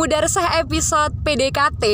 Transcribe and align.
Muda 0.00 0.24
Resah 0.24 0.64
episode 0.64 1.12
PDKT 1.28 1.84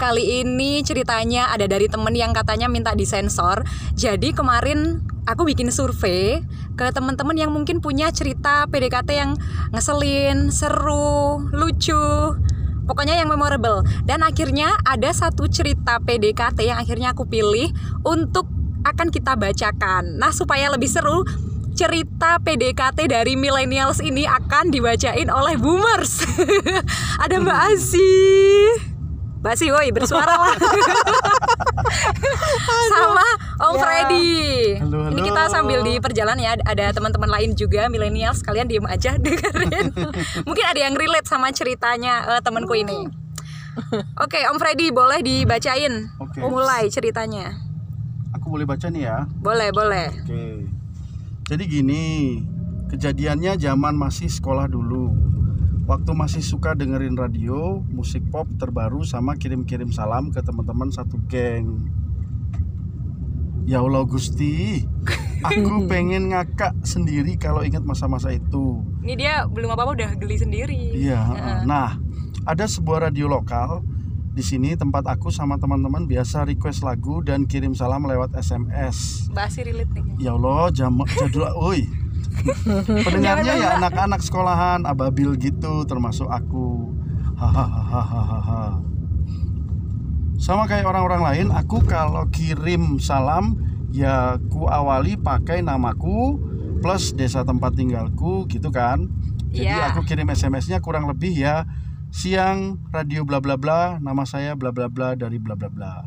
Kali 0.00 0.40
ini 0.40 0.80
ceritanya 0.80 1.52
ada 1.52 1.68
dari 1.68 1.84
temen 1.84 2.16
yang 2.16 2.32
katanya 2.32 2.72
minta 2.72 2.96
disensor. 2.96 3.68
Jadi 3.92 4.32
kemarin 4.32 5.04
aku 5.28 5.44
bikin 5.44 5.68
survei 5.68 6.40
ke 6.72 6.88
teman-teman 6.88 7.36
yang 7.36 7.52
mungkin 7.52 7.84
punya 7.84 8.08
cerita 8.16 8.64
PDKT 8.64 9.10
yang 9.12 9.36
ngeselin, 9.76 10.48
seru, 10.48 11.52
lucu 11.52 12.32
Pokoknya 12.88 13.20
yang 13.20 13.28
memorable. 13.28 13.84
Dan 14.08 14.24
akhirnya 14.24 14.72
ada 14.80 15.12
satu 15.12 15.52
cerita 15.52 16.00
PDKT 16.00 16.64
yang 16.64 16.80
akhirnya 16.80 17.12
aku 17.12 17.28
pilih 17.28 17.76
untuk 18.08 18.48
akan 18.88 19.12
kita 19.12 19.36
bacakan. 19.36 20.16
Nah 20.16 20.32
supaya 20.32 20.72
lebih 20.72 20.88
seru 20.88 21.28
cerita 21.72 22.36
PDKT 22.38 23.06
dari 23.06 23.34
millennials 23.34 23.98
ini 23.98 24.22
akan 24.22 24.68
dibacain 24.68 25.26
oleh 25.26 25.54
boomers. 25.56 26.22
Ada 27.24 27.34
Mbak 27.36 27.58
Asi. 27.70 28.12
Mbak 29.40 29.52
Asi, 29.52 29.66
woi 29.68 29.88
bersuara 29.90 30.30
lah. 30.30 30.54
Sama 32.88 33.26
Om 33.58 33.74
Ya. 33.74 33.78
Freddy. 33.78 34.30
Halo, 34.78 34.98
Ini 35.10 35.18
halo. 35.18 35.26
kita 35.26 35.42
sambil 35.48 35.78
di 35.82 35.92
perjalanan 35.98 36.38
ya, 36.38 36.50
ada 36.58 36.90
teman-teman 36.90 37.26
lain 37.26 37.50
juga 37.52 37.86
millennials. 37.86 38.40
Kalian 38.40 38.66
diem 38.66 38.84
aja 38.86 39.14
dengerin. 39.18 39.90
Mungkin 40.42 40.64
ada 40.64 40.80
yang 40.80 40.94
relate 40.94 41.26
sama 41.26 41.50
ceritanya 41.50 42.22
eh, 42.28 42.40
temanku 42.40 42.72
ini. 42.74 43.06
Oke, 44.20 44.40
Om 44.46 44.56
Freddy 44.56 44.92
boleh 44.92 45.20
dibacain. 45.20 46.06
Oke. 46.20 46.38
Mulai 46.38 46.86
ceritanya. 46.86 47.50
Aku 48.32 48.48
boleh 48.48 48.64
baca 48.64 48.86
nih 48.86 49.02
ya. 49.04 49.16
Boleh, 49.38 49.68
boleh. 49.72 50.06
Oke. 50.22 50.40
Jadi 51.42 51.64
gini, 51.66 52.04
kejadiannya 52.92 53.58
zaman 53.58 53.98
masih 53.98 54.30
sekolah 54.30 54.70
dulu. 54.70 55.10
Waktu 55.90 56.14
masih 56.14 56.42
suka 56.46 56.78
dengerin 56.78 57.18
radio, 57.18 57.82
musik 57.90 58.22
pop 58.30 58.46
terbaru 58.54 59.02
sama 59.02 59.34
kirim-kirim 59.34 59.90
salam 59.90 60.30
ke 60.30 60.38
teman-teman 60.38 60.94
satu 60.94 61.18
geng. 61.26 61.90
Ya 63.66 63.82
Allah 63.82 64.06
Gusti, 64.06 64.86
aku 65.42 65.82
pengen 65.90 66.30
ngakak 66.30 66.78
sendiri 66.86 67.34
kalau 67.34 67.66
ingat 67.66 67.82
masa-masa 67.82 68.30
itu. 68.30 68.78
Ini 69.02 69.14
dia 69.18 69.34
belum 69.50 69.74
apa-apa 69.74 69.98
udah 69.98 70.10
geli 70.22 70.38
sendiri. 70.38 70.94
Iya. 70.94 71.20
Nah, 71.66 71.98
ada 72.46 72.64
sebuah 72.70 73.10
radio 73.10 73.26
lokal 73.26 73.82
di 74.32 74.40
sini 74.40 74.72
tempat 74.72 75.04
aku 75.04 75.28
sama 75.28 75.60
teman-teman 75.60 76.08
biasa 76.08 76.48
request 76.48 76.80
lagu 76.80 77.20
dan 77.20 77.44
kirim 77.44 77.76
salam 77.76 78.08
lewat 78.08 78.32
SMS. 78.32 79.28
Mbak 79.28 79.44
Asi 79.44 79.60
relate 79.60 79.92
nih. 79.92 80.04
Ya 80.24 80.32
Allah, 80.32 80.72
jam 80.72 80.96
jadul, 81.04 81.44
oi. 81.52 81.84
Pendengarnya 83.04 83.54
ya 83.60 83.68
anak-anak 83.76 84.24
sekolahan, 84.24 84.88
ababil 84.88 85.36
gitu, 85.36 85.84
termasuk 85.84 86.32
aku. 86.32 86.96
Hahaha. 87.36 88.80
Sama 90.40 90.64
kayak 90.64 90.88
orang-orang 90.88 91.22
lain, 91.22 91.46
aku 91.52 91.84
kalau 91.84 92.24
kirim 92.32 92.96
salam 92.96 93.60
ya 93.92 94.40
ku 94.48 94.64
awali 94.64 95.20
pakai 95.20 95.60
namaku 95.60 96.40
plus 96.80 97.12
desa 97.12 97.44
tempat 97.44 97.76
tinggalku 97.76 98.48
gitu 98.48 98.72
kan. 98.72 99.06
Jadi 99.52 99.68
Iya. 99.68 99.92
aku 99.92 100.08
kirim 100.08 100.32
SMS-nya 100.32 100.80
kurang 100.80 101.04
lebih 101.04 101.36
ya 101.36 101.68
siang 102.12 102.76
radio 102.92 103.24
bla 103.24 103.40
bla 103.40 103.56
bla, 103.56 103.96
nama 103.96 104.28
saya 104.28 104.52
bla 104.52 104.68
bla 104.68 104.92
bla 104.92 105.16
dari 105.16 105.40
bla 105.40 105.56
bla 105.56 105.72
bla. 105.72 106.04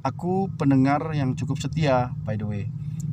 Aku 0.00 0.48
pendengar 0.56 1.12
yang 1.12 1.36
cukup 1.36 1.60
setia 1.60 2.16
by 2.24 2.40
the 2.40 2.48
way. 2.48 2.64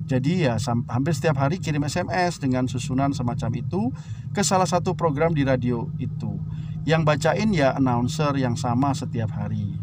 Jadi 0.08 0.48
ya 0.48 0.56
hampir 0.88 1.12
setiap 1.12 1.40
hari 1.40 1.60
kirim 1.60 1.84
SMS 1.84 2.40
dengan 2.40 2.68
susunan 2.72 3.12
semacam 3.12 3.52
itu 3.60 3.92
ke 4.32 4.40
salah 4.44 4.68
satu 4.68 4.96
program 4.96 5.36
di 5.36 5.44
radio 5.44 5.92
itu. 6.00 6.40
Yang 6.88 7.02
bacain 7.06 7.52
ya 7.52 7.76
announcer 7.76 8.34
yang 8.40 8.56
sama 8.56 8.96
setiap 8.96 9.30
hari. 9.36 9.76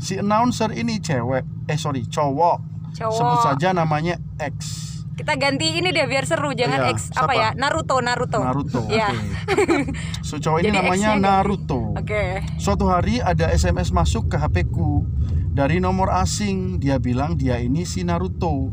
Si 0.00 0.20
announcer 0.20 0.72
ini 0.76 1.00
cewek, 1.00 1.44
eh 1.68 1.76
sorry 1.80 2.04
cowok. 2.04 2.60
Cowok. 3.00 3.16
Sebut 3.16 3.38
saja 3.44 3.72
namanya 3.72 4.16
X. 4.40 4.89
Kita 5.20 5.36
ganti 5.36 5.76
ini 5.76 5.92
deh 5.92 6.08
biar 6.08 6.24
seru, 6.24 6.56
jangan 6.56 6.80
Iya, 6.88 6.96
X 6.96 7.12
apa 7.12 7.28
siapa? 7.28 7.32
ya? 7.36 7.48
Naruto, 7.52 8.00
Naruto. 8.00 8.40
Naruto. 8.40 8.88
Iya. 8.88 9.12
Oke. 9.12 9.92
So 10.28 10.40
cowok 10.40 10.64
ini 10.64 10.72
Jadi 10.72 10.78
namanya. 10.80 11.10
Naruto. 11.20 11.92
Oke. 11.92 12.40
Suatu 12.56 12.88
hari 12.88 13.20
ada 13.20 13.52
SMS 13.52 13.92
masuk 13.92 14.32
ke 14.32 14.40
HP 14.40 14.72
ku 14.72 15.04
dari 15.52 15.76
nomor 15.76 16.08
asing. 16.08 16.80
Dia 16.80 16.96
bilang 16.96 17.36
dia 17.36 17.60
ini 17.60 17.84
si 17.84 18.00
Naruto. 18.00 18.72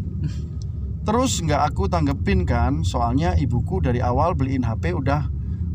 Terus 1.03 1.43
nggak 1.43 1.75
aku 1.75 1.91
tanggepin 1.91 2.47
kan, 2.47 2.87
soalnya 2.87 3.35
ibuku 3.35 3.83
dari 3.83 3.99
awal 3.99 4.31
beliin 4.31 4.63
HP 4.63 4.95
udah 4.95 5.27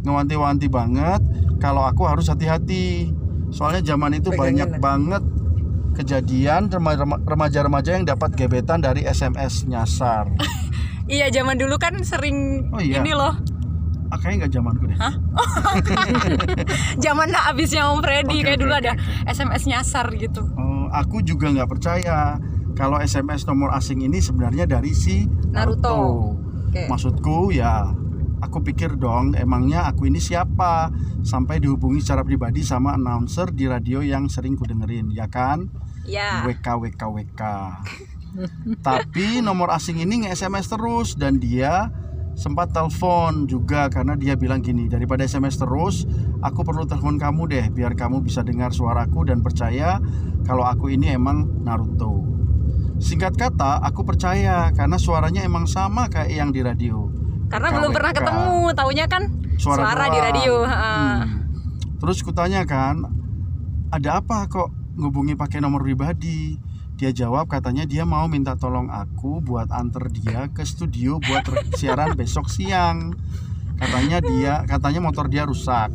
ngewanti-wanti 0.08 0.72
banget 0.72 1.20
kalau 1.60 1.84
aku 1.84 2.08
harus 2.08 2.32
hati-hati. 2.32 3.12
Soalnya 3.52 3.92
zaman 3.92 4.16
itu 4.16 4.32
banyak 4.32 4.80
banget 4.80 5.20
kejadian 5.92 6.66
rema- 6.66 6.96
rema- 6.96 7.22
remaja-remaja 7.22 7.90
yang 7.94 8.04
dapat 8.04 8.34
gebetan 8.34 8.80
dari 8.80 9.04
SMS 9.04 9.64
nyasar. 9.64 10.28
Iya, 11.02 11.34
zaman 11.34 11.58
dulu 11.58 11.82
kan 11.82 11.98
sering 12.06 12.70
Oh 12.70 12.78
iya. 12.78 13.02
ini 13.02 13.10
loh. 13.10 13.34
Ah, 14.08 14.16
kayaknya 14.16 14.46
nggak 14.46 14.52
zamanku 14.54 14.84
deh. 14.86 14.96
Zaman 17.04 17.28
habisnya 17.34 17.90
Om 17.90 18.00
Freddy 18.00 18.38
Oke, 18.38 18.44
kayak 18.46 18.60
dulu 18.62 18.70
oke, 18.70 18.80
ada 18.86 18.92
SMS 19.26 19.66
nyasar 19.66 20.06
gitu. 20.14 20.46
Oh, 20.54 20.86
aku 20.94 21.20
juga 21.20 21.50
nggak 21.50 21.68
percaya 21.68 22.38
kalau 22.78 22.96
SMS 23.00 23.44
nomor 23.44 23.74
asing 23.74 24.00
ini 24.00 24.22
sebenarnya 24.22 24.64
dari 24.64 24.94
si 24.94 25.26
Naruto. 25.50 26.38
Oke. 26.70 26.86
Maksudku 26.86 27.50
ya, 27.50 27.90
aku 28.42 28.66
pikir 28.66 28.98
dong, 28.98 29.38
emangnya 29.38 29.86
aku 29.86 30.10
ini 30.10 30.18
siapa 30.18 30.90
sampai 31.22 31.62
dihubungi 31.62 32.02
secara 32.02 32.26
pribadi 32.26 32.66
sama 32.66 32.98
announcer 32.98 33.54
di 33.54 33.70
radio 33.70 34.02
yang 34.02 34.26
sering 34.26 34.58
ku 34.58 34.66
dengerin, 34.66 35.14
ya 35.14 35.30
kan? 35.30 35.70
Ya. 36.02 36.42
WK 36.42 36.66
WK 36.82 37.02
WK. 37.06 37.42
Tapi 38.86 39.38
nomor 39.38 39.70
asing 39.70 40.02
ini 40.02 40.26
nge-SMS 40.26 40.66
terus 40.74 41.08
dan 41.14 41.38
dia 41.38 41.94
sempat 42.32 42.72
telepon 42.72 43.44
juga 43.44 43.92
karena 43.92 44.16
dia 44.16 44.32
bilang 44.40 44.64
gini 44.64 44.88
daripada 44.88 45.20
SMS 45.20 45.60
terus 45.60 46.08
aku 46.40 46.64
perlu 46.64 46.88
telepon 46.88 47.20
kamu 47.20 47.42
deh 47.44 47.66
biar 47.68 47.92
kamu 47.92 48.24
bisa 48.24 48.40
dengar 48.40 48.72
suaraku 48.72 49.28
dan 49.28 49.44
percaya 49.44 50.00
kalau 50.48 50.64
aku 50.64 50.88
ini 50.88 51.12
emang 51.12 51.44
Naruto 51.60 52.24
singkat 52.96 53.36
kata 53.36 53.84
aku 53.84 54.08
percaya 54.08 54.72
karena 54.72 54.96
suaranya 54.96 55.44
emang 55.44 55.68
sama 55.68 56.08
kayak 56.08 56.32
yang 56.32 56.50
di 56.56 56.64
radio 56.64 57.21
Karena 57.52 57.68
belum 57.68 57.90
pernah 57.92 58.12
ketemu, 58.16 58.56
taunya 58.72 59.04
kan 59.04 59.22
suara, 59.60 60.08
di 60.08 60.16
doang. 60.16 60.24
radio. 60.24 60.54
Hmm. 60.64 61.20
Terus 62.00 62.24
kutanya 62.24 62.64
kan, 62.64 63.04
ada 63.92 64.24
apa 64.24 64.48
kok 64.48 64.72
ngubungi 64.96 65.36
pakai 65.36 65.60
nomor 65.60 65.84
pribadi? 65.84 66.56
Dia 66.96 67.12
jawab 67.12 67.52
katanya 67.52 67.84
dia 67.84 68.08
mau 68.08 68.24
minta 68.24 68.56
tolong 68.56 68.88
aku 68.88 69.44
buat 69.44 69.68
anter 69.68 70.08
dia 70.08 70.48
ke 70.48 70.64
studio 70.64 71.20
buat 71.20 71.44
siaran 71.78 72.16
besok 72.16 72.48
siang. 72.48 73.12
Katanya 73.76 74.24
dia, 74.24 74.64
katanya 74.64 75.04
motor 75.04 75.28
dia 75.28 75.44
rusak. 75.44 75.92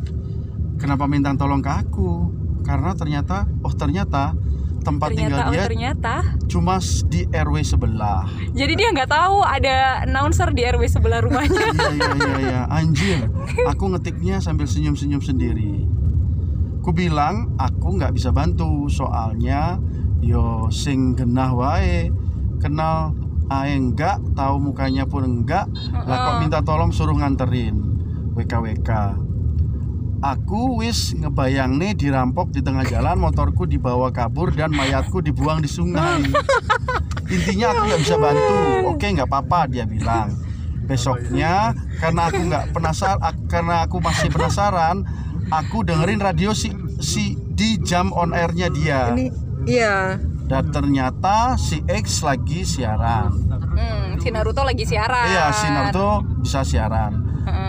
Kenapa 0.78 1.10
minta 1.10 1.34
tolong 1.34 1.58
ke 1.58 1.72
aku? 1.74 2.30
Karena 2.62 2.94
ternyata, 2.94 3.50
oh 3.66 3.74
ternyata 3.74 4.38
tempat 4.80 5.12
Ternyata, 5.12 5.26
tinggal 5.28 5.40
oh, 5.44 5.52
dia 5.52 5.64
ternyata. 5.66 6.14
cuma 6.48 6.74
di 6.80 7.20
RW 7.28 7.54
sebelah. 7.60 8.24
Jadi 8.56 8.72
dia 8.78 8.88
nggak 8.94 9.10
tahu 9.10 9.44
ada 9.44 10.06
announcer 10.08 10.48
di 10.54 10.62
RW 10.64 10.82
sebelah 10.88 11.20
rumahnya. 11.22 11.60
iya 11.76 11.92
iya 11.92 12.10
iya 12.16 12.36
iya 12.40 12.62
anjir 12.72 13.28
aku 13.68 13.84
ngetiknya 13.92 14.40
sambil 14.40 14.64
senyum 14.64 14.96
senyum 14.96 15.20
sendiri. 15.20 15.84
Ku 16.80 16.90
bilang 16.96 17.52
aku 17.60 17.98
nggak 18.00 18.16
bisa 18.16 18.32
bantu. 18.32 18.88
Soalnya 18.88 19.76
yo 20.24 20.72
sing 20.72 21.14
genah 21.18 21.52
wae. 21.52 22.08
Kenal 22.58 23.14
ae 23.48 23.76
enggak 23.76 24.20
tahu 24.34 24.60
mukanya 24.60 25.08
pun 25.08 25.24
enggak 25.24 25.70
lah 25.94 26.18
kok 26.26 26.34
minta 26.42 26.58
tolong 26.64 26.90
suruh 26.90 27.16
nganterin. 27.16 27.76
WKWK 28.34 28.90
aku 30.18 30.82
wis 30.82 31.14
ngebayang 31.14 31.78
nih 31.78 31.94
dirampok 31.94 32.50
di 32.50 32.58
tengah 32.58 32.82
jalan 32.82 33.18
motorku 33.18 33.64
dibawa 33.64 34.10
kabur 34.10 34.50
dan 34.50 34.74
mayatku 34.74 35.22
dibuang 35.22 35.62
di 35.62 35.70
sungai 35.70 36.26
intinya 37.28 37.70
aku 37.70 37.82
nggak 37.86 38.00
bisa 38.02 38.16
bantu 38.16 38.54
oke 38.88 39.06
nggak 39.06 39.28
apa-apa 39.28 39.60
dia 39.68 39.84
bilang 39.84 40.34
besoknya 40.88 41.76
karena 42.00 42.22
aku 42.26 42.40
nggak 42.48 42.64
penasaran 42.72 43.34
karena 43.46 43.74
aku 43.84 43.96
masih 44.00 44.28
penasaran 44.28 44.96
aku 45.52 45.84
dengerin 45.84 46.18
radio 46.18 46.50
si 46.50 46.72
si 46.98 47.36
di 47.38 47.78
jam 47.78 48.10
on 48.10 48.32
airnya 48.32 48.72
dia 48.72 49.12
Ini 49.14 49.26
iya. 49.68 50.16
dan 50.48 50.72
ternyata 50.72 51.54
si 51.60 51.78
X 51.84 52.24
lagi 52.24 52.64
siaran 52.64 53.46
Hmm, 53.78 54.18
si 54.18 54.34
Naruto 54.34 54.66
lagi 54.66 54.82
siaran. 54.82 55.30
iya 55.30 55.54
si 55.54 55.70
Naruto 55.70 56.26
bisa 56.42 56.66
siaran. 56.66 57.27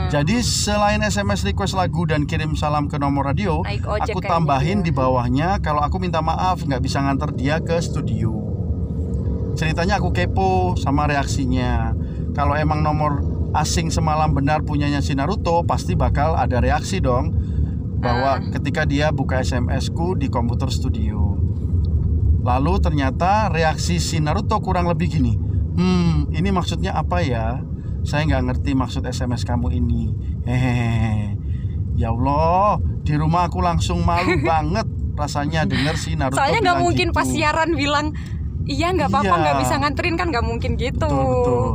Jadi 0.10 0.42
selain 0.42 1.06
SMS 1.06 1.46
request 1.46 1.78
lagu 1.78 2.04
dan 2.10 2.26
kirim 2.26 2.58
salam 2.58 2.90
ke 2.90 2.98
nomor 2.98 3.30
radio 3.30 3.62
aku 3.86 4.20
tambahin 4.26 4.82
dia. 4.82 4.90
di 4.90 4.92
bawahnya 4.92 5.62
kalau 5.62 5.86
aku 5.86 6.02
minta 6.02 6.20
maaf 6.20 6.66
nggak 6.66 6.82
bisa 6.82 7.00
nganter 7.00 7.30
dia 7.38 7.62
ke 7.62 7.78
studio 7.78 8.34
ceritanya 9.54 10.02
aku 10.02 10.10
kepo 10.10 10.74
sama 10.76 11.06
reaksinya 11.06 11.94
kalau 12.34 12.58
emang 12.58 12.82
nomor 12.82 13.22
asing 13.54 13.90
semalam 13.90 14.34
benar 14.34 14.62
punyanya 14.62 15.02
si 15.02 15.18
Naruto 15.18 15.66
pasti 15.66 15.98
bakal 15.98 16.38
ada 16.38 16.62
reaksi 16.62 17.02
dong 17.02 17.34
bahwa 18.00 18.40
ketika 18.56 18.88
dia 18.88 19.12
buka 19.12 19.44
SMS 19.44 19.92
ku 19.92 20.16
di 20.16 20.32
komputer 20.32 20.72
studio. 20.72 21.36
Lalu 22.40 22.74
ternyata 22.80 23.52
reaksi 23.52 24.00
si 24.00 24.24
Naruto 24.24 24.56
kurang 24.64 24.88
lebih 24.88 25.12
gini. 25.12 25.36
Hmm, 25.76 26.32
ini 26.32 26.50
maksudnya 26.50 26.96
apa 26.96 27.20
ya? 27.20 27.60
Saya 28.02 28.26
nggak 28.26 28.44
ngerti 28.46 28.72
maksud 28.74 29.04
SMS 29.04 29.44
kamu 29.44 29.74
ini. 29.74 30.12
Hehehe. 30.44 31.36
Ya 31.94 32.10
Allah, 32.10 32.80
di 33.02 33.14
rumah 33.14 33.46
aku 33.46 33.60
langsung 33.60 34.02
malu 34.02 34.40
banget 34.48 34.88
rasanya 35.14 35.64
denger 35.64 35.96
si 35.96 36.16
Naruto. 36.16 36.40
Soalnya 36.40 36.60
nggak 36.64 36.80
mungkin 36.80 37.08
gitu. 37.12 37.16
pas 37.16 37.28
siaran 37.28 37.76
bilang 37.76 38.16
iya 38.64 38.90
nggak 38.90 39.10
apa-apa 39.10 39.28
Iya. 39.30 39.42
nggak 39.42 39.58
bisa 39.60 39.74
nganterin 39.78 40.16
kan 40.16 40.28
nggak 40.30 40.46
mungkin 40.46 40.72
gitu. 40.74 40.96
Betul 41.04 41.28
betul. 41.28 41.72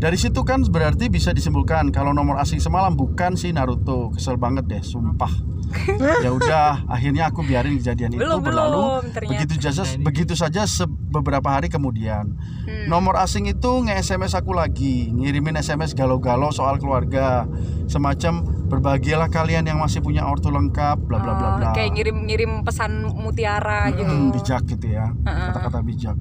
Dari 0.00 0.16
situ 0.16 0.40
kan 0.42 0.64
berarti 0.64 1.12
bisa 1.12 1.28
disimpulkan 1.30 1.92
kalau 1.92 2.16
nomor 2.16 2.40
asing 2.40 2.56
semalam 2.56 2.96
bukan 2.96 3.36
si 3.36 3.52
Naruto. 3.52 4.08
Kesel 4.10 4.40
banget 4.40 4.64
deh, 4.64 4.80
sumpah. 4.80 5.28
ya 6.24 6.32
udah, 6.32 6.82
akhirnya 6.88 7.28
aku 7.28 7.46
biarin 7.46 7.78
kejadian 7.78 8.10
itu 8.10 8.18
Belum, 8.18 8.42
berlalu. 8.42 8.74
belum, 8.74 9.02
ternyata. 9.12 9.30
Begitu 9.38 9.54
saja 9.62 9.82
begitu 10.00 10.34
saja 10.34 10.60
se- 10.66 10.89
beberapa 11.10 11.50
hari 11.50 11.66
kemudian. 11.66 12.32
Hmm. 12.64 12.86
Nomor 12.86 13.18
asing 13.18 13.44
itu 13.44 13.82
nge-SMS 13.82 14.32
aku 14.32 14.50
lagi, 14.50 15.10
ngirimin 15.10 15.58
SMS 15.58 15.92
galau-galau 15.92 16.48
soal 16.48 16.78
keluarga. 16.78 17.44
Semacam 17.84 18.40
berbahagialah 18.70 19.26
kalian 19.26 19.66
yang 19.66 19.76
masih 19.76 19.98
punya 19.98 20.22
ortu 20.22 20.48
lengkap, 20.48 21.02
bla 21.02 21.18
bla 21.18 21.34
bla 21.34 21.48
Oh, 21.48 21.54
bla. 21.58 21.70
Kayak 21.72 21.90
ngirim-ngirim 21.92 22.62
pesan 22.62 22.90
mutiara 23.10 23.90
gitu. 23.90 24.06
Mm, 24.06 24.30
bijak 24.30 24.62
gitu 24.64 24.86
ya 24.88 25.10
kata-kata 25.20 25.82
bijak 25.82 26.14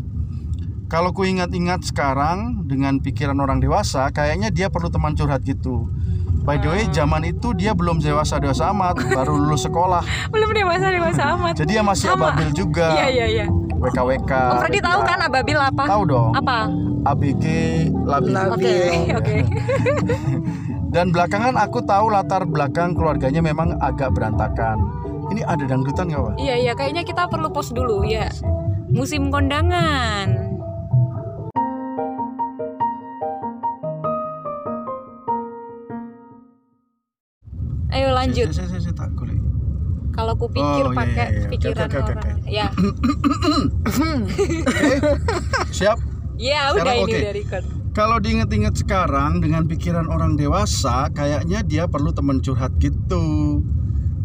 kalau 0.85 1.13
ku 1.13 1.21
ingat-ingat 1.21 1.85
sekarang 1.85 2.65
dengan 2.65 2.97
pikiran 2.97 3.37
orang 3.37 3.61
dewasa 3.61 4.09
kayaknya 4.09 4.49
dia 4.49 4.67
perlu 4.67 4.89
teman 4.89 5.13
curhat 5.13 5.41
gitu 5.41 5.85
by 6.41 6.57
the 6.57 6.65
way 6.65 6.89
zaman 6.89 7.21
itu 7.23 7.53
dia 7.53 7.71
belum 7.71 8.01
dewasa 8.01 8.37
dewasa 8.37 8.73
amat 8.73 8.97
baru 9.05 9.37
lulus 9.37 9.63
sekolah 9.63 10.01
Belum 10.33 10.49
dewasa 10.49 10.89
dewasa 10.89 11.23
amat. 11.37 11.53
jadi 11.55 11.69
dia 11.69 11.83
masih 11.83 12.09
Sama. 12.09 12.33
ababil 12.33 12.49
juga 12.51 12.87
Iya 12.95 13.07
iya 13.07 13.25
iya. 13.27 13.45
WKWK 13.79 14.31
Om 14.31 14.57
Freddy 14.59 14.79
tahu 14.83 14.99
kan 15.07 15.19
ababil 15.23 15.57
apa? 15.57 15.83
tahu 15.87 16.03
dong 16.03 16.31
Apa? 16.35 16.59
ABG 17.07 17.43
labil 18.03 18.35
Oke 18.35 18.75
oke. 19.15 19.35
dan 20.93 21.15
belakangan 21.15 21.55
aku 21.55 21.79
tahu 21.87 22.11
latar 22.11 22.43
belakang 22.43 22.91
keluarganya 22.91 23.39
memang 23.39 23.79
agak 23.79 24.11
berantakan 24.11 24.99
ini 25.29 25.45
ada 25.45 25.61
dangdutan 25.61 26.09
nggak 26.09 26.21
pak? 26.25 26.33
Iya 26.41 26.55
iya 26.57 26.73
kayaknya 26.73 27.03
kita 27.05 27.29
perlu 27.29 27.53
pause 27.53 27.69
dulu 27.69 28.01
ya. 28.01 28.33
Musim 28.89 29.29
kondangan. 29.29 30.57
Ayo 37.93 38.09
lanjut. 38.13 38.49
Saya, 38.49 38.65
saya, 38.65 38.81
saya, 38.81 38.81
saya 38.89 38.95
tak 38.97 39.09
golek. 39.13 39.48
Kalau 40.19 40.35
ku 40.35 40.51
pikir 40.51 40.83
Oh, 40.83 40.91
iya, 40.91 40.99
pakai 40.99 41.15
iya, 41.15 41.31
iya. 41.31 41.39
Oke, 41.39 41.51
pikiran 41.55 41.87
oke, 41.87 41.95
oke, 41.95 42.11
orang. 42.11 42.37
Ya. 42.43 42.67
Siap? 45.71 45.97
Ya 46.35 46.59
udah 46.75 46.83
Sekarang 46.83 46.95
ini 46.99 47.03
oke. 47.07 47.15
udah 47.23 47.33
record. 47.39 47.63
Kalau 47.95 48.17
diinget-inget 48.19 48.75
sekarang 48.83 49.31
dengan 49.39 49.63
pikiran 49.63 50.11
orang 50.11 50.35
dewasa, 50.35 51.07
kayaknya 51.15 51.63
dia 51.63 51.87
perlu 51.87 52.11
teman 52.11 52.43
curhat 52.43 52.75
gitu. 52.83 53.63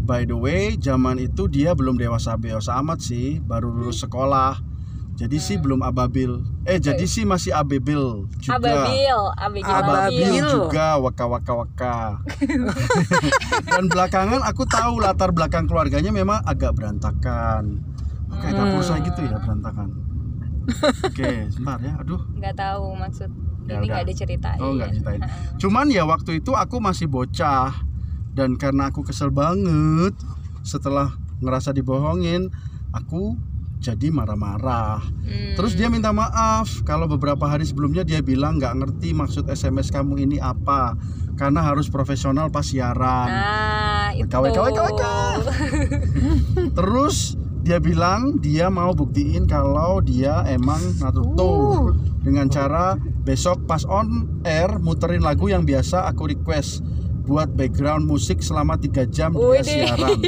By 0.03 0.27
the 0.27 0.35
way, 0.35 0.75
zaman 0.75 1.23
itu 1.23 1.47
dia 1.47 1.79
belum 1.79 1.95
dewasa 1.95 2.35
dewasa 2.43 2.75
amat 2.83 2.99
sih, 2.99 3.39
baru 3.39 3.71
lulus 3.71 4.03
sekolah. 4.03 4.59
Jadi 5.15 5.39
sih 5.39 5.57
belum 5.63 5.87
ababil. 5.87 6.43
Eh, 6.67 6.83
jadi 6.83 7.07
sih 7.07 7.23
masih 7.23 7.55
ababil 7.55 8.27
juga. 8.43 8.59
Ababil, 8.59 9.15
ababil, 9.39 9.63
Ababil 9.63 10.27
Ababil. 10.27 10.43
juga 10.51 10.99
waka 10.99 11.25
waka 11.31 11.53
waka. 11.55 11.97
Dan 13.71 13.87
belakangan 13.87 14.43
aku 14.43 14.67
tahu 14.67 14.99
latar 14.99 15.31
belakang 15.31 15.71
keluarganya 15.71 16.11
memang 16.11 16.43
agak 16.43 16.75
berantakan. 16.75 17.79
Oke, 18.27 18.51
dapur 18.51 18.83
saya 18.83 19.07
gitu 19.07 19.23
ya 19.23 19.39
berantakan. 19.39 19.89
Oke, 21.07 21.47
sebentar 21.55 21.79
ya. 21.79 21.95
Aduh. 22.03 22.21
Nggak 22.35 22.55
tahu 22.59 22.99
maksud. 22.99 23.31
Ya 23.65 23.81
ini 23.81 23.87
udah. 23.89 23.95
nggak 23.97 24.07
diceritain. 24.11 24.59
Oh 24.61 24.75
nggak 24.75 24.91
ceritain. 24.99 25.21
Cuman 25.63 25.87
ya 25.95 26.03
waktu 26.05 26.43
itu 26.43 26.53
aku 26.53 26.83
masih 26.83 27.07
bocah 27.07 27.71
dan 28.35 28.59
karena 28.59 28.91
aku 28.91 29.07
kesel 29.07 29.31
banget 29.31 30.13
setelah 30.67 31.15
ngerasa 31.39 31.71
dibohongin, 31.71 32.51
aku 32.91 33.39
jadi 33.85 34.09
marah-marah. 34.09 35.05
Hmm. 35.05 35.53
Terus 35.61 35.77
dia 35.77 35.93
minta 35.93 36.09
maaf 36.09 36.81
kalau 36.89 37.05
beberapa 37.05 37.45
hari 37.45 37.69
sebelumnya 37.69 38.01
dia 38.01 38.25
bilang 38.25 38.57
nggak 38.57 38.81
ngerti 38.81 39.13
maksud 39.13 39.45
SMS 39.53 39.93
kamu 39.93 40.25
ini 40.25 40.41
apa 40.41 40.97
karena 41.37 41.61
harus 41.61 41.93
profesional 41.93 42.49
pas 42.49 42.65
siaran. 42.65 43.29
Nah, 43.29 44.11
itu. 44.17 44.33
WK. 44.57 45.03
Terus 46.81 47.37
dia 47.61 47.77
bilang 47.81 48.41
dia 48.41 48.73
mau 48.73 48.97
buktiin 48.97 49.45
kalau 49.45 50.01
dia 50.01 50.45
emang 50.49 50.81
Naruto 51.01 51.93
dengan 52.25 52.49
cara 52.49 52.97
besok 53.25 53.69
pas 53.69 53.85
on 53.85 54.41
air 54.45 54.81
muterin 54.81 55.25
lagu 55.25 55.49
yang 55.49 55.65
biasa 55.65 56.09
aku 56.09 56.33
request 56.33 56.85
buat 57.25 57.49
background 57.57 58.05
musik 58.05 58.45
selama 58.45 58.77
3 58.77 59.09
jam 59.09 59.33
dia 59.33 59.41
Widih. 59.41 59.65
siaran. 59.65 60.21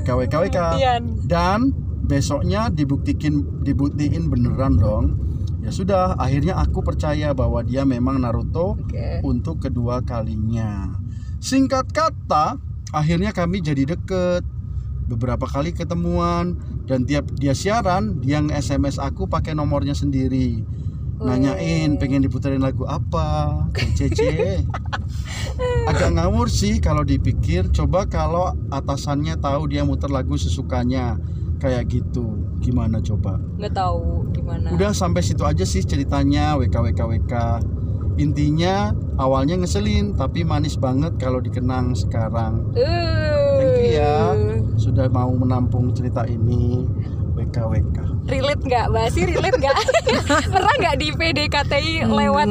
WK 0.00 0.08
WK 0.08 0.34
WK. 0.48 0.58
Kemudian. 0.60 1.02
Dan 1.24 1.72
besoknya 2.10 2.66
dibuktikin 2.74 3.62
dibuktiin 3.62 4.26
beneran 4.26 4.74
dong. 4.74 5.04
Ya 5.62 5.70
sudah, 5.70 6.18
akhirnya 6.18 6.58
aku 6.58 6.82
percaya 6.82 7.30
bahwa 7.30 7.62
dia 7.62 7.86
memang 7.86 8.18
Naruto 8.18 8.74
Oke. 8.74 9.22
untuk 9.22 9.62
kedua 9.62 10.02
kalinya. 10.02 10.90
Singkat 11.38 11.94
kata, 11.94 12.58
akhirnya 12.90 13.30
kami 13.30 13.62
jadi 13.62 13.86
deket. 13.94 14.42
Beberapa 15.06 15.46
kali 15.46 15.74
ketemuan 15.74 16.58
dan 16.88 17.06
tiap 17.06 17.30
dia 17.36 17.54
siaran, 17.54 18.18
dia 18.24 18.40
nge-SMS 18.42 18.98
aku 18.98 19.30
pakai 19.30 19.54
nomornya 19.54 19.94
sendiri. 19.94 20.64
Nanyain 21.20 22.00
pengen 22.00 22.24
diputerin 22.24 22.64
lagu 22.64 22.88
apa, 22.88 23.68
CC. 23.76 24.24
Agak 25.90 26.16
ngawur 26.16 26.48
sih 26.48 26.80
kalau 26.80 27.04
dipikir. 27.04 27.68
Coba 27.68 28.08
kalau 28.08 28.56
atasannya 28.72 29.36
tahu 29.36 29.68
dia 29.68 29.84
muter 29.84 30.08
lagu 30.08 30.40
sesukanya 30.40 31.20
kayak 31.60 31.92
gitu, 31.92 32.40
gimana 32.64 32.98
coba? 33.04 33.36
Nggak 33.60 33.76
tahu 33.76 34.32
gimana. 34.32 34.72
Udah 34.72 34.90
sampai 34.96 35.20
situ 35.20 35.44
aja 35.44 35.62
sih 35.62 35.84
ceritanya 35.84 36.56
WKWKWK. 36.56 37.34
Intinya 38.18 38.92
awalnya 39.16 39.60
ngeselin 39.60 40.12
tapi 40.16 40.44
manis 40.44 40.74
banget 40.76 41.16
kalau 41.20 41.38
dikenang 41.40 41.92
sekarang. 41.92 42.72
Uh. 42.74 43.60
Thank 43.60 43.76
you 43.84 44.00
ya 44.00 44.32
sudah 44.80 45.06
mau 45.12 45.28
menampung 45.36 45.92
cerita 45.92 46.24
ini 46.24 46.88
WKWK. 47.36 48.28
relate 48.28 48.62
nggak 48.62 48.86
Basi 48.92 49.26
relate 49.26 49.58
nggak 49.58 49.76
pernah 50.54 50.74
nggak 50.80 50.96
di 51.00 51.08
PDKTI 51.12 52.04
lewat 52.06 52.48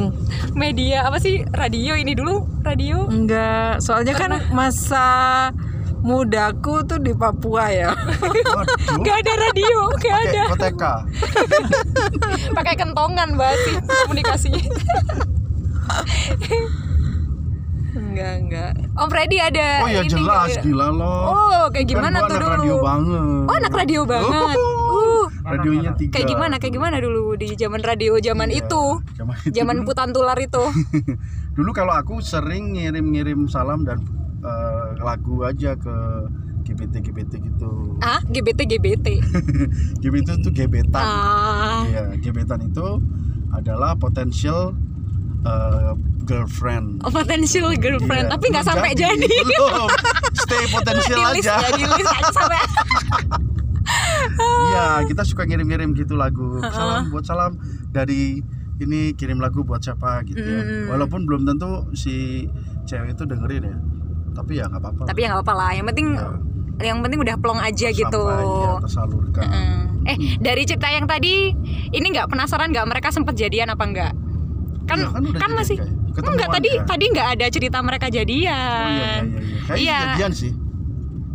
media 0.57 1.07
apa 1.07 1.17
sih 1.21 1.45
radio 1.55 1.93
ini 1.95 2.13
dulu 2.17 2.45
radio 2.65 3.05
Enggak, 3.07 3.79
soalnya 3.79 4.13
kan 4.17 4.31
masa 4.51 5.07
mudaku 5.99 6.79
tuh 6.83 6.97
di 6.97 7.11
Papua 7.11 7.65
ya. 7.67 7.91
Waduh. 7.91 8.97
nggak 8.97 9.15
ada 9.17 9.33
radio 9.37 9.77
nggak 9.91 10.15
Pakai 10.15 10.27
ada 10.27 10.43
OTK. 10.49 10.83
pakai 12.51 12.73
kentongan 12.75 13.29
Basi 13.33 13.71
komunikasinya 14.05 14.63
Enggak, 17.89 18.33
enggak. 18.37 18.71
Om 18.95 19.07
Freddy 19.07 19.37
ada 19.39 19.81
Oh 19.81 19.89
ya 19.89 20.01
ini 20.01 20.13
jelas 20.13 20.49
nggak? 20.51 20.63
gila 20.63 20.87
loh. 20.89 21.21
oh 21.27 21.63
kayak 21.69 21.87
gimana 21.87 22.17
tuh 22.21 22.27
anak 22.29 22.39
dulu 22.39 22.53
radio 22.53 22.75
banget. 22.79 23.25
oh 23.41 23.55
anak 23.55 23.73
radio 23.73 24.01
banget 24.05 24.57
uh 24.57 25.25
Radionya 25.41 25.91
tiga. 25.95 26.11
kayak 26.13 26.27
gimana 26.29 26.55
kayak 26.55 26.73
gimana 26.75 26.95
dulu 26.97 27.33
di 27.33 27.49
zaman 27.55 27.81
radio 27.81 28.13
zaman 28.19 28.47
Iya, 28.47 28.61
itu 28.61 28.83
Zaman 29.17 29.35
itu. 29.41 29.49
zaman 29.51 29.77
putan 29.81 30.09
tular 30.11 30.37
itu 30.37 30.63
Dulu 31.57 31.71
kalau 31.71 31.91
aku 31.91 32.21
sering 32.21 32.71
ngirim-ngirim 32.71 33.43
salam 33.47 33.81
dan 33.81 33.99
eh, 34.39 34.78
lagu 34.99 35.41
aja 35.43 35.73
ke 35.79 35.95
GBT 36.63 37.01
GBT 37.01 37.31
gitu. 37.41 37.97
ah 38.03 38.21
GBT 38.29 38.67
GBT 38.69 39.07
GBT 39.97 40.27
itu 40.43 40.49
gebetan. 40.53 41.01
ah 41.01 41.81
Iya, 41.87 42.13
gebetan 42.19 42.61
itu 42.61 43.01
adalah 43.49 43.97
potential 43.97 44.77
eh, 45.41 45.91
girlfriend. 46.29 47.01
oh, 47.01 47.09
potential 47.09 47.73
girlfriend 47.73 48.29
Iya, 48.29 48.33
tapi 48.37 48.45
nggak 48.53 48.65
sampai 48.67 48.91
jadi, 48.93 49.25
Belum. 49.49 49.89
Stay 50.45 50.63
potensial 50.69 51.21
aja. 51.25 51.57
ya 51.57 51.69
di 51.73 51.83
list 51.89 52.11
aja 52.11 52.29
sampai 52.29 52.61
Iya, 54.69 54.87
kita 55.09 55.25
suka 55.25 55.49
ngirim-ngirim 55.49 55.97
gitu 55.97 56.13
lagu. 56.13 56.61
Salam 56.69 57.09
buat 57.09 57.25
salam 57.25 57.57
dari 57.89 58.37
ini 58.79 59.11
kirim 59.17 59.41
lagu 59.41 59.65
buat 59.65 59.81
siapa 59.81 60.23
gitu 60.29 60.39
ya. 60.39 60.61
Mm. 60.63 60.85
Walaupun 60.93 61.25
belum 61.25 61.43
tentu 61.49 61.89
si 61.97 62.45
cewek 62.85 63.17
itu 63.17 63.23
dengerin 63.25 63.63
ya. 63.65 63.77
Tapi 64.39 64.53
ya 64.53 64.65
nggak 64.65 64.79
apa-apa. 64.79 65.03
tapi 65.03 65.19
ya 65.19 65.27
nggak 65.27 65.39
apa-apa 65.39 65.53
lah 65.55 65.71
yang 65.73 65.85
penting 65.85 66.07
Ya, 66.79 66.87
yang 66.87 67.03
penting 67.03 67.19
udah 67.19 67.35
plong 67.35 67.59
aja 67.59 67.87
gitu 67.89 68.07
tersampai, 68.23 68.63
ya, 68.63 68.71
tersalurkan. 68.79 69.43
Heeh. 69.43 69.79
eh 70.05 70.17
dari 70.39 70.63
cerita 70.63 70.87
yang 70.87 71.03
tadi 71.05 71.51
ini 71.89 72.07
nggak 72.09 72.27
penasaran 72.27 72.71
nggak 72.71 72.87
mereka 72.87 73.09
sempet 73.09 73.35
jadian 73.35 73.67
apa 73.67 73.83
enggak 73.83 74.13
kan 74.85 74.95
Iya, 74.97 75.07
kan 75.07 75.21
udah 75.21 75.31
kan 75.33 75.39
jadian 75.43 75.51
masih 75.53 75.75
kayak. 75.77 75.91
Ketemuan 76.09 76.31
enggak 76.33 76.49
tadi 76.49 76.69
kan. 76.71 76.85
tadi 76.87 77.05
nggak 77.05 77.27
ada 77.29 77.45
cerita 77.47 77.77
mereka 77.79 78.07
jadian 78.07 78.55
Oh 78.55 78.89
iya 78.89 78.95
iya 78.95 79.11
iya. 79.11 79.19
iya. 79.19 79.39
Kayaknya 79.61 79.75
Iya. 79.77 79.99
jadian 80.09 80.31
sih. 80.33 80.51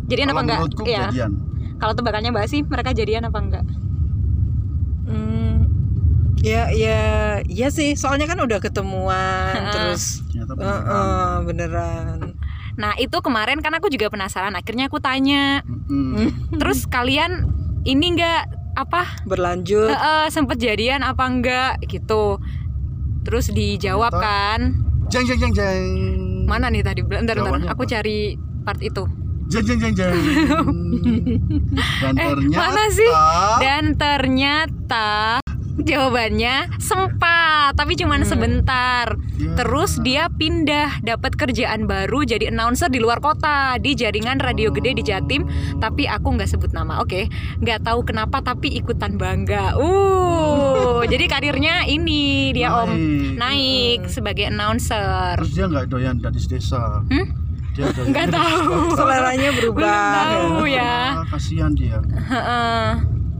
Jadian 0.05 0.25
Kalau 0.25 0.33
apa 0.33 0.41
enggak? 0.43 0.59
Iya. 0.59 1.03
kejadian. 1.05 1.31
Kalau 1.75 1.93
tebakannya 1.93 2.29
Mbak 2.31 2.45
sih 2.47 2.59
mereka 2.63 2.89
jadian 2.91 3.23
apa 3.23 3.39
enggak? 3.39 3.65
Hmm, 5.05 5.53
ya 6.37 6.63
ya 6.67 7.01
ya 7.43 7.67
sih 7.69 7.93
soalnya 7.93 8.25
kan 8.25 8.39
udah 8.39 8.57
ketemuan 8.59 9.53
terus 9.73 10.25
beneran. 10.33 10.81
eh, 10.81 11.37
beneran 11.43 12.17
Nah 12.75 12.93
itu 12.95 13.17
kemarin 13.19 13.59
kan 13.59 13.71
aku 13.71 13.87
juga 13.87 14.07
penasaran. 14.07 14.51
Akhirnya 14.51 14.85
aku 14.85 14.99
tanya, 14.99 15.63
Mm-mm. 15.87 16.55
terus 16.55 16.83
kalian 16.85 17.47
ini 17.83 18.13
enggak 18.13 18.45
apa 18.75 19.23
berlanjut 19.23 19.87
eh, 19.87 20.27
sempet 20.27 20.57
jadian 20.57 20.99
apa 20.99 21.23
enggak 21.23 21.79
gitu? 21.85 22.39
Terus 23.21 23.49
dijawab 23.49 24.11
Ternyata- 24.11 24.21
kan, 24.21 24.59
Jeng 25.05 25.25
jeng 25.25 25.39
jeng 25.39 25.53
jeng. 25.53 25.85
mana 26.45 26.67
nih 26.67 26.81
tadi? 26.81 27.01
Bentar, 27.01 27.33
bentar, 27.33 27.61
aku 27.67 27.83
apa? 27.83 27.91
cari 27.91 28.33
part 28.61 28.77
itu. 28.79 29.05
Jeng 29.45 29.63
jeng 29.63 29.79
jeng 29.79 29.93
jeng. 29.95 30.13
Dan 32.01 32.13
Eh, 32.15 32.25
ternyata 32.27 32.57
mana 32.59 32.83
sih? 32.89 33.11
Dan 33.59 33.83
ternyata 33.95 35.39
jawabannya 35.79 36.79
sempat, 36.79 37.75
tapi 37.75 37.99
cuman 37.99 38.23
sebentar. 38.23 39.19
Ya. 39.35 39.51
Terus 39.59 39.99
dia 39.99 40.31
pindah 40.31 41.03
dapat 41.03 41.35
kerjaan 41.35 41.87
baru 41.89 42.23
jadi 42.23 42.47
announcer 42.51 42.87
di 42.87 43.03
luar 43.03 43.19
kota 43.19 43.75
di 43.83 43.91
jaringan 43.95 44.39
radio 44.39 44.71
gede 44.71 44.95
di 44.95 45.03
Jatim. 45.03 45.43
Tapi 45.83 46.07
aku 46.07 46.39
nggak 46.39 46.47
sebut 46.47 46.71
nama, 46.71 47.03
oke? 47.03 47.27
Nggak 47.59 47.83
tahu 47.83 47.99
kenapa 48.07 48.39
tapi 48.39 48.71
ikutan 48.79 49.19
bangga. 49.19 49.75
Uh, 49.75 51.03
jadi 51.11 51.27
karirnya 51.27 51.83
ini 51.87 52.55
dia 52.55 52.71
om 52.71 52.95
Naik. 52.95 53.35
naik 53.35 53.99
sebagai 54.07 54.47
announcer. 54.47 55.35
Terus 55.43 55.53
dia 55.53 55.65
nggak 55.67 55.91
doyan 55.91 56.15
gadis 56.23 56.47
desa. 56.47 57.03
Hmm? 57.11 57.45
Nggak 57.75 58.31
tahu. 58.31 58.95
seleranya 58.95 59.49
Belum 59.51 59.75
berubah 59.75 59.99
tahu 60.15 60.63
ya. 60.71 60.95
Ah, 61.19 61.25
kasihan 61.27 61.71
dia. 61.75 61.99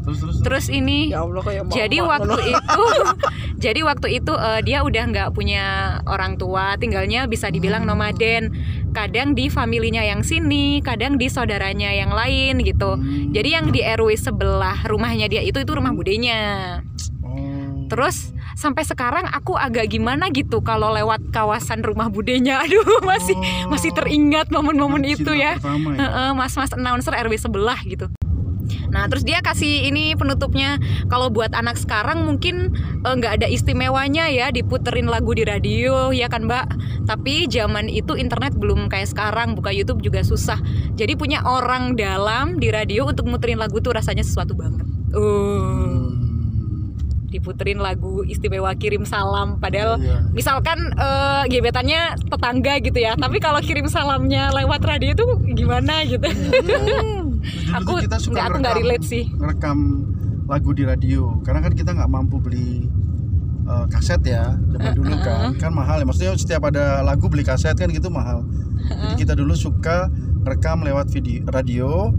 Terus 0.05 0.17
terus. 0.21 0.35
Terus 0.39 0.65
ini 0.69 1.09
ya 1.09 1.25
Allah 1.25 1.41
kayak 1.41 1.61
jadi 1.67 1.97
waktu 1.99 2.37
itu 2.47 2.83
jadi 3.65 3.79
waktu 3.81 4.07
itu 4.15 4.33
eh, 4.33 4.61
dia 4.61 4.79
udah 4.81 5.03
nggak 5.07 5.29
punya 5.31 5.65
orang 6.05 6.37
tua 6.37 6.77
tinggalnya 6.77 7.25
bisa 7.25 7.49
dibilang 7.49 7.83
nomaden 7.83 8.53
kadang 8.91 9.33
di 9.33 9.49
familinya 9.49 9.99
yang 9.99 10.21
sini 10.21 10.79
kadang 10.79 11.17
di 11.17 11.25
saudaranya 11.25 11.89
yang 11.89 12.11
lain 12.11 12.61
gitu 12.61 12.95
Hmm. 12.95 13.33
jadi 13.33 13.49
yang 13.55 13.65
di 13.69 13.81
RW 13.81 14.13
sebelah 14.13 14.85
rumahnya 14.85 15.25
dia 15.25 15.41
itu 15.41 15.57
itu 15.57 15.71
rumah 15.71 15.91
budenya 15.91 16.79
Oh. 17.19 17.87
terus 17.87 18.29
sampai 18.53 18.81
sekarang 18.81 19.25
aku 19.27 19.51
agak 19.53 19.89
gimana 19.89 20.29
gitu 20.29 20.61
kalau 20.61 20.89
lewat 20.89 21.19
kawasan 21.29 21.81
rumah 21.81 22.07
budenya 22.07 22.59
aduh 22.63 23.01
masih 23.01 23.33
Oh. 23.33 23.67
masih 23.67 23.89
teringat 23.91 24.47
momen-momen 24.47 25.01
itu 25.03 25.25
Cinta 25.25 25.35
ya 25.35 25.51
pertama 25.57 25.89
ya? 25.91 25.97
Heeh, 25.99 26.29
mas-mas 26.31 26.71
announcer 26.71 27.11
RW 27.11 27.33
sebelah 27.35 27.79
gitu. 27.81 28.07
Nah, 28.89 29.05
terus 29.07 29.21
dia 29.21 29.39
kasih 29.39 29.87
ini 29.87 30.13
penutupnya 30.13 30.79
kalau 31.07 31.27
buat 31.27 31.51
anak 31.51 31.75
sekarang 31.75 32.23
mungkin 32.23 32.73
eh, 33.01 33.13
nggak 33.13 33.41
ada 33.41 33.47
istimewanya 33.47 34.27
ya 34.27 34.49
diputerin 34.49 35.05
lagu 35.05 35.31
di 35.31 35.43
radio 35.43 36.09
ya 36.09 36.25
kan, 36.27 36.45
Mbak. 36.45 36.65
Tapi 37.05 37.45
zaman 37.47 37.85
itu 37.87 38.15
internet 38.15 38.55
belum 38.55 38.87
kayak 38.87 39.09
sekarang, 39.09 39.53
buka 39.53 39.69
YouTube 39.69 40.01
juga 40.01 40.21
susah. 40.21 40.57
Jadi 40.93 41.13
punya 41.13 41.41
orang 41.41 41.93
dalam 41.93 42.57
di 42.57 42.69
radio 42.69 43.05
untuk 43.05 43.25
muterin 43.25 43.57
lagu 43.57 43.77
tuh 43.77 43.93
rasanya 43.93 44.25
sesuatu 44.25 44.53
banget. 44.53 44.85
Uh, 45.11 45.23
Hmm. 45.55 46.23
diputerin 47.25 47.83
lagu 47.83 48.23
istimewa 48.23 48.71
kirim 48.73 49.03
salam 49.03 49.59
padahal 49.59 49.99
Iya. 49.99 50.23
misalkan 50.31 50.79
eh, 50.95 51.43
gebetannya 51.51 52.15
tetangga 52.31 52.79
gitu 52.79 52.95
ya 52.95 53.19
tapi 53.19 53.43
kalau 53.43 53.59
kirim 53.59 53.91
salamnya 53.91 54.55
lewat 54.55 54.79
radio 54.79 55.11
itu 55.11 55.25
gimana 55.51 56.07
gitu 56.07 56.23
Terus 56.23 56.95
dulu 57.45 57.75
Aku 57.77 57.91
kita 58.01 58.17
suka 58.17 58.33
nggak- 58.35 58.47
aku 58.47 58.57
nggak 58.59 58.75
relate 58.77 59.05
sih. 59.05 59.23
ngerekam 59.31 59.77
lagu 60.45 60.69
di 60.71 60.83
radio. 60.83 61.21
Karena 61.41 61.59
kan 61.59 61.73
kita 61.73 61.91
nggak 61.91 62.07
mampu 62.07 62.37
beli 62.37 62.85
eh, 63.63 63.85
kaset 63.87 64.21
ya 64.21 64.53
zaman 64.53 64.93
dulu 64.93 65.15
kan. 65.19 65.57
Kan 65.57 65.71
mahal 65.71 65.97
ya. 65.97 66.05
Maksudnya 66.05 66.33
setiap 66.35 66.65
ada 66.65 67.01
lagu 67.01 67.25
beli 67.25 67.41
kaset 67.41 67.73
kan 67.73 67.87
gitu 67.87 68.09
mahal. 68.09 68.45
Jadi 68.85 69.15
kita 69.19 69.33
dulu 69.33 69.53
suka 69.53 70.09
rekam 70.43 70.79
lewat 70.79 71.09
video 71.09 71.41
radio 71.47 72.13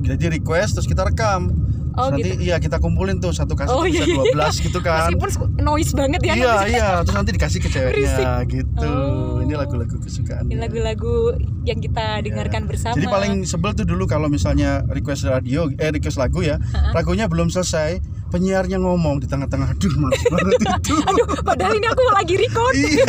jadi 0.00 0.30
request 0.32 0.78
terus 0.78 0.86
kita 0.86 1.02
rekam 1.02 1.50
Oh, 1.96 2.12
Terus 2.12 2.28
nanti 2.28 2.44
iya 2.44 2.56
kita 2.60 2.76
kumpulin 2.76 3.16
tuh 3.18 3.32
satu 3.32 3.56
kaset 3.56 3.72
Oh, 3.72 3.82
bisa 3.82 4.04
iya, 4.04 4.20
iya. 4.20 4.52
12 4.52 4.66
gitu 4.68 4.78
kan. 4.78 5.08
Meskipun 5.08 5.30
noise 5.58 5.92
banget 5.92 6.20
ya 6.20 6.32
iya 6.32 6.52
nanti 6.54 6.70
iya. 6.70 6.88
Terus 7.00 7.16
nanti 7.16 7.30
dikasih 7.32 7.58
ke 7.58 7.68
ceweknya 7.68 8.28
gitu. 8.46 8.84
Oh. 8.86 9.40
ini 9.40 9.54
lagu-lagu 9.54 9.96
kesukaan. 9.96 10.44
Ini 10.46 10.58
lagu-lagu 10.58 11.32
yang 11.62 11.78
kita 11.78 12.20
dengarkan 12.20 12.66
bersama. 12.66 12.94
Jadi 12.94 13.06
paling 13.06 13.32
sebel 13.42 13.72
tuh 13.72 13.86
dulu 13.86 14.04
kalau 14.04 14.26
misalnya 14.26 14.82
request 14.86 15.24
radio, 15.24 15.70
eh 15.72 15.88
request 15.88 16.18
lagu 16.18 16.42
ya, 16.42 16.58
lagunya 16.90 17.30
belum 17.30 17.46
selesai, 17.46 18.02
penyiarnya 18.28 18.76
ngomong 18.76 19.22
di 19.22 19.26
tengah-tengah, 19.26 19.70
aduh 19.70 19.94
males 19.96 20.18
banget 20.34 20.60
itu. 20.60 20.94
aduh 20.98 21.26
padahal 21.40 21.72
ini 21.72 21.86
aku 21.86 22.02
lagi 22.12 22.34
record. 22.36 22.74
Iya, 22.74 23.06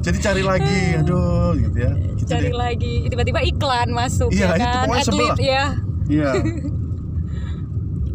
jadi 0.00 0.18
cari 0.20 0.42
lagi, 0.44 0.80
aduh 1.00 1.56
gitu 1.56 1.76
ya. 1.80 1.92
Gitu 2.14 2.28
cari 2.28 2.48
deh. 2.48 2.54
lagi. 2.54 2.94
Tiba-tiba 3.08 3.40
iklan 3.42 3.88
masuk 3.90 4.28
Iya, 4.30 4.44
ya 4.44 4.48
itu 4.52 4.60
kan? 4.60 4.84
pokoknya 4.84 5.04
sebel 5.04 5.26
atlet 5.26 5.40
ya. 5.40 5.64
Iya. 6.04 6.30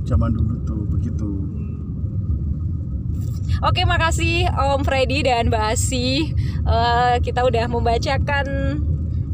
Zaman 0.10 0.34
dulu 0.34 0.58
tuh 0.66 0.82
begitu. 0.90 1.30
Oke, 3.62 3.86
makasih 3.86 4.50
Om 4.50 4.82
Freddy 4.82 5.22
dan 5.22 5.54
Mbak 5.54 5.78
Asi. 5.78 6.34
Eh, 6.66 7.16
kita 7.22 7.46
udah 7.46 7.70
membacakan 7.70 8.46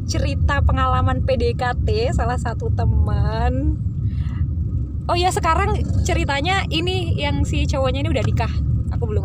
cerita 0.04 0.60
pengalaman 0.68 1.24
PDKT 1.24 2.12
salah 2.12 2.36
satu 2.36 2.68
teman. 2.76 3.80
Oh 5.08 5.16
ya, 5.16 5.32
sekarang 5.32 5.80
ceritanya 6.04 6.68
ini 6.68 7.16
yang 7.16 7.48
si 7.48 7.64
cowoknya 7.64 8.04
ini 8.04 8.10
udah 8.12 8.26
nikah. 8.26 8.54
Aku 8.92 9.08
belum 9.08 9.24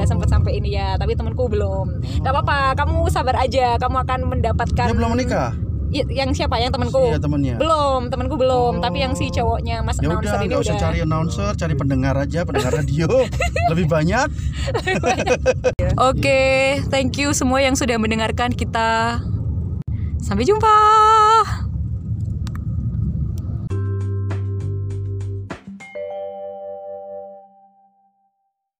nggak 0.00 0.08
sempet 0.08 0.32
sampai 0.32 0.62
ini 0.62 0.80
ya, 0.80 0.96
tapi 0.96 1.12
temanku 1.12 1.50
belum. 1.50 2.00
Gak 2.24 2.32
apa-apa, 2.32 2.72
kamu 2.72 3.10
sabar 3.12 3.36
aja. 3.36 3.76
Kamu 3.76 4.00
akan 4.06 4.20
mendapatkan. 4.32 4.86
Dia 4.88 4.96
belum 4.96 5.12
menikah? 5.12 5.65
I- 5.96 6.08
Yang 6.14 6.30
siapa? 6.36 6.56
Yang 6.56 6.76
temanku? 6.76 7.00
Iya 7.08 7.18
temennya. 7.18 7.56
Belum, 7.56 8.00
temanku 8.06 8.36
belum. 8.36 8.72
Oh. 8.78 8.82
Tapi 8.82 8.98
yang 9.00 9.12
si 9.12 9.28
cowoknya 9.28 9.80
Mas 9.80 9.96
Ya 9.96 10.08
announcer 10.08 10.28
udah, 10.28 10.44
ini 10.44 10.52
udah. 10.52 10.60
usah 10.60 10.76
cari 10.76 10.98
announcer, 11.00 11.50
cari 11.56 11.74
pendengar 11.74 12.14
aja, 12.14 12.40
pendengar 12.44 12.72
radio 12.74 13.08
lebih 13.72 13.86
banyak. 13.86 14.28
Oke, 15.96 16.42
thank 16.88 17.16
you 17.16 17.32
semua 17.32 17.60
yang 17.60 17.72
sudah 17.72 17.96
mendengarkan 17.96 18.52
kita. 18.52 19.20
Sampai 20.18 20.44
jumpa. 20.44 20.76